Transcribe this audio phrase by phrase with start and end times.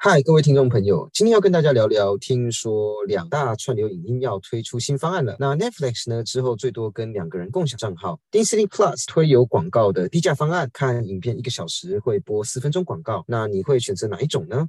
[0.00, 5.36] 嗨，各位听众朋友，今天要跟大家聊聊，听说两大串流影音要推出新方案了。
[5.40, 13.24] 那 Netflix 呢，之后最多跟两个人共享账号；Disney Plus 推有广告的低价方案，看影片一个小时会播四分钟广告。
[13.26, 14.68] 那你会选择哪一种呢？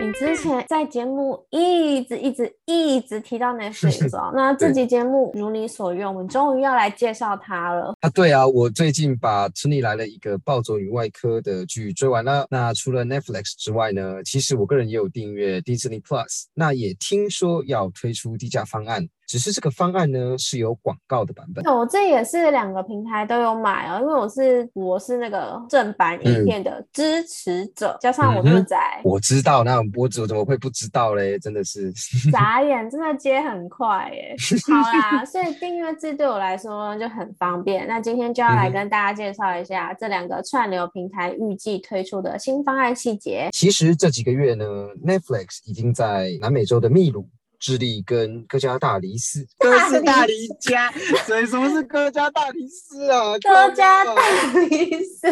[0.00, 8.08] 你之前在节目一直一直一直提到 Netflix 啊，那这集节目如你所愿，我们终于要来介绍它了啊！
[8.10, 12.46] 对啊，我最近把《村里来了一个暴走女外科》的剧追完了。
[12.48, 19.08] 那除了 Netflix 之外呢，其实我个人也有订阅 Disney Plus，那也听说要推出低价方案。
[19.28, 21.62] 只是这个方案呢是有广告的版本。
[21.72, 28.76] 我这也是两个平台都有买哦，因为我是我是那个正版影片的支持者，加上我是仔。
[29.04, 31.38] 我知道，那我怎么会不知道嘞？
[31.38, 31.92] 真的是
[32.32, 34.34] 眨 眼，真的接很快耶。
[34.66, 37.86] 好啦，所以订阅制对我来说就很方便。
[37.86, 43.50] 那今天就要来跟大家介绍一下这两个串流平台预计推出的新方案细节。
[43.52, 44.64] 其实这几个月呢
[45.04, 47.28] ，Netflix 已经在南美洲的秘鲁。
[47.58, 50.90] 智利跟哥加大黎斯， 哥斯大黎加，
[51.26, 53.32] 所以什么是哥加大黎斯啊？
[53.42, 54.14] 哥加大
[54.54, 55.26] 黎斯，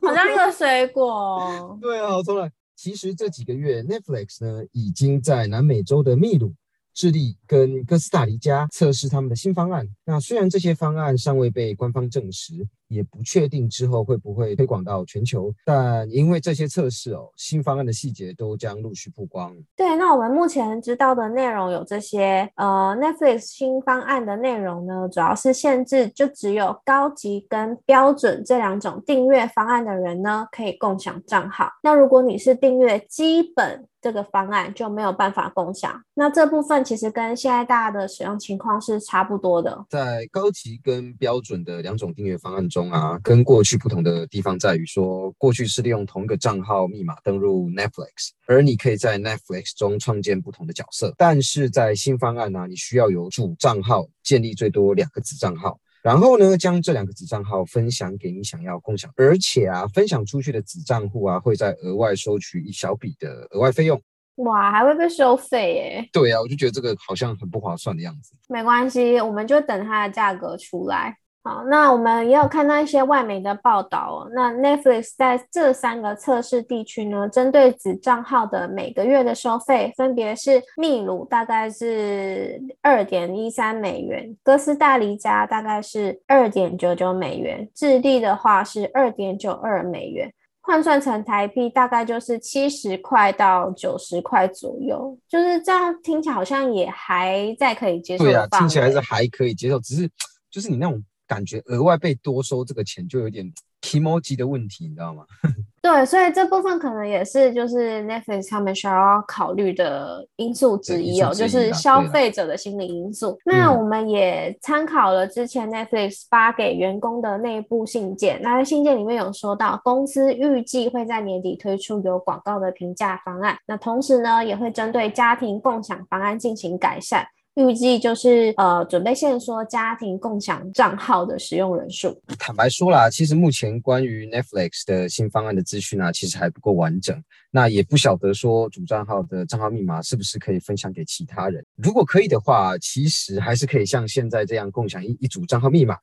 [0.00, 1.78] 好像一个水果。
[1.82, 2.50] 对啊，我重来。
[2.74, 6.54] 其实这几个月，Netflix 呢已经在南美洲的秘鲁。
[6.94, 9.86] 智利跟哥斯达黎加测试他们的新方案。
[10.06, 12.54] 那虽然这些方案尚未被官方证实，
[12.88, 19.54] 也不确定之后会不会推广到全球，但因为这些测试哦，新方案的细节都将陆续曝光。
[19.76, 22.50] 对，那我们目前知道的内容有这些。
[22.56, 31.68] 呃，Netflix 新方案的内容呢，主要是限制就只有高级跟标准这两种订阅方案的人呢，可以共享账号。
[31.82, 36.00] 那如果你是订阅基本，这个方案就没有办法共享。
[36.14, 39.84] 那这部分其实跟现在大家的使用情况是差不多的。
[39.90, 51.14] 在高级跟标准的两种订阅方案中啊，跟过去不同的地方在于说，过去是利用同一个账号密码登入 Netflix，而你可以在 Netflix 中创建不同的角色。
[51.16, 55.78] 但是在新方案呢，你需要有主账号，建立最多两个子账号。
[56.02, 63.98] 然后呢，将这两个子账号分享给你想要共享，而且啊，分享出去的子账户啊，会再额外收取一小笔的额外费用。
[64.36, 66.08] 哇，还会被收费耶？
[66.12, 68.34] 对啊，我就觉得这个好像很不划算的样子。
[68.50, 71.16] 没关系，我们就等它的价格出来。
[71.46, 74.30] 好，那我们也有看到一些外媒的报道哦。
[74.34, 90.28] 那 Netflix 在这三个测试地区呢，针对子账号的每个月的收费，分别是秘鲁大概是二点一三美元，哥斯达黎加大概是二点九九美元，智利的话是二点九二美元，
[90.60, 95.16] 换算成台币大概就是七十块到九十块左右。
[95.28, 98.24] 就是这样听起来好像也还在可以接受。
[98.24, 100.10] 对啊，听起来是还可以接受，只是
[100.50, 101.00] 就是你那种。
[101.26, 103.50] 感觉额外被多收这个钱，就有点
[103.82, 105.24] emoji 的问题，你知道吗？
[105.82, 113.38] 对，所以这部分可能也是就是 Netflix 他们需要考虑的因素之一哦，就是消费者的心理因素。
[113.44, 127.24] 那我们也参考了之前 Netflix 发给员工的内部信件，那在信件里面有说到，公司预计会在年底推出有广告的评价方案，那同时呢，也会针对家庭共享方案进行改善。
[127.56, 132.22] 预计就是呃，准备限缩家庭共享账号的使用人数。
[132.38, 137.18] 坦白说啦，其实目前关于 Netflix 的新方案的资讯啊，其实还不够完整。
[137.50, 141.64] 那也不晓得说主账号的账号密码是不是可以分享给其他人。
[141.76, 145.96] 如果可以的话，其实还是可以像现在这样共享一一组账号密码。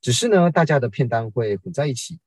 [0.00, 2.18] 只是呢，大家的片单会混在一起，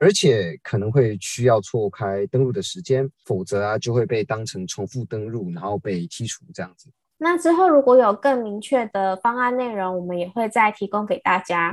[0.00, 6.90] 而且可能会需要错开登录的时间，否则啊就会被当成重复登录，然后被剔除这样子。
[7.24, 11.72] 那之后如果有更明确的方案内容，我们也会再提供给大家。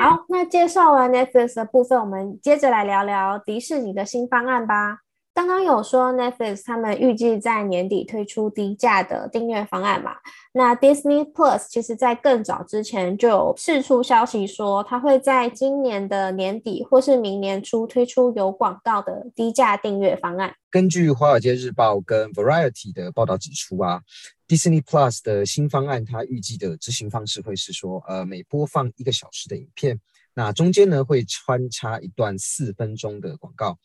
[0.00, 4.98] 好，那介绍完 Netflix 的部分，我们接着来聊聊迪士尼的新方案吧。
[5.38, 10.16] 刚刚有说 Netflix 他们预计在年底推出低价的订阅方案嘛？
[10.50, 20.52] 那 Disney Plus 其实在更早之前就有释出消息说，它会在今年的年底或是明年初推出有广告的低价订阅方案。
[20.72, 24.00] 根据《华尔街日报》跟 Variety 的报道指出啊
[24.48, 30.00] ，Disney Plus 的新方案，它预计的执行方式会是说，呃，每播放一个小时的影片，
[30.34, 33.78] 那中间呢会穿插一段四分钟的广告。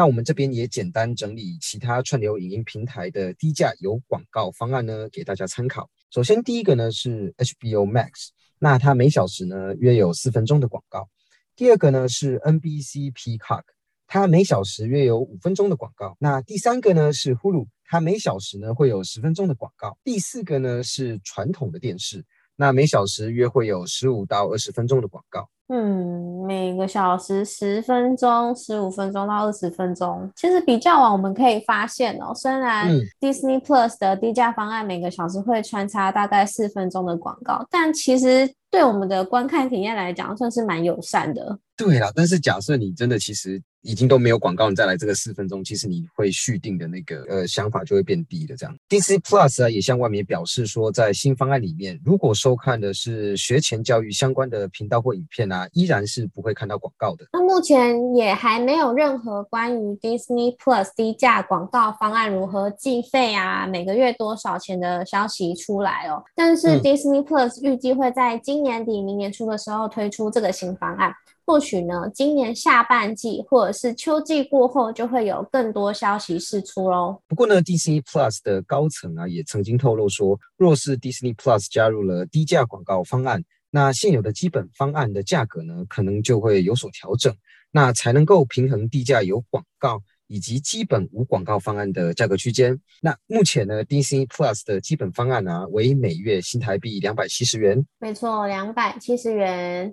[0.00, 5.90] 那我们这边也简单整理其他串流影音平台的低价有广告方案呢，给大家参考。
[6.10, 11.06] 首先第一个呢是 HBO Max，那它每小时呢约有四分钟的广告。
[11.54, 13.64] 第二个呢是 NBC Peacock，
[14.06, 16.16] 它每小时约有五分钟的广告。
[16.18, 19.98] 那第三个呢是 Hulu，它每小时呢会有十分钟的广告。
[20.02, 22.24] 第四个呢是传统的电视，
[22.56, 25.50] 那每小时约会有十五到二十分钟的广告。
[25.72, 30.28] 嗯，每个小时十分钟，十五分钟到二十分钟。
[30.34, 32.90] 其实比较完，我们可以发现哦，虽然
[33.20, 41.56] Disney Plus 的低价方案每个小时会穿插大概四分钟的广告，但其实对我们的观看体验来讲，算是蛮友善的。
[41.84, 43.60] 对啦，但是假设你真的其实。
[43.82, 48.54] 已经都没有广告，你再来这个四分钟，其实你会续订的那个呃想法就会变低的。
[48.54, 57.24] 这样，Disney Plus 啊也向外媒表示说，在新方案里面，如果收看的是学前教育相关的频道或影片啊，依然是不会看到广告的。
[57.32, 66.22] 那目前也还没有任何关于 Disney Plus 低价广告方案如何计费啊，每个月多少钱的消息出来哦。
[66.36, 71.14] 但是 Disney Plus 预计会在今年底、明年初的时候推出这个新方案。
[71.46, 77.20] 或许呢，今年下半季或者是秋季过后，就会有更多消息释出喽。
[77.28, 87.34] 不过呢，Disney Plus 的高层啊，也曾经透露说，若是 Disney Plus 加入了低价广告方案，那现有的基本方案的价格呢，可能就会有所调整，
[87.70, 92.78] 那才能够平衡低价有广告以及基本无广告方案的价格区间。
[93.00, 97.84] 那目前呢，Disney Plus 的基本方案呢，为每月新台币两百七十元。
[97.98, 99.92] 没错，两百七十元。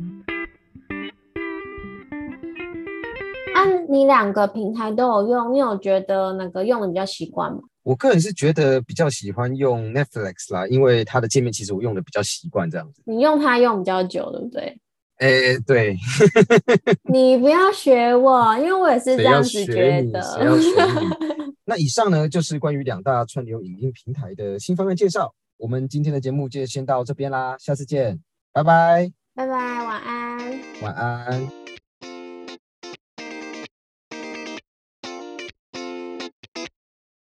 [3.57, 7.59] 按你两个平台都有用，你有觉得哪个用的比较习惯吗？
[7.81, 13.01] 我个人是觉得比较喜欢用 Netflix 啦，因为它的界面其实我用的比较习惯这样子。
[13.05, 14.79] 你用它用比较久，对不对？
[15.17, 15.97] 哎，对。
[17.09, 20.21] 你不要学我，因为我也是这样子觉得。
[21.65, 25.33] 那以上呢，就是关于两大串流影音平台的新方面介绍。
[25.57, 28.19] 我们今天的节目就先到这边啦，下次见，
[28.53, 29.11] 拜拜。
[29.33, 29.53] 拜拜，
[29.85, 30.59] 晚安。
[30.81, 31.76] 晚安。